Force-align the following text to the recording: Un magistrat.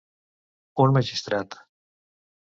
Un 0.85 0.95
magistrat. 0.95 1.59